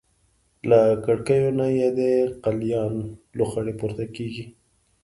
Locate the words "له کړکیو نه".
0.69-1.67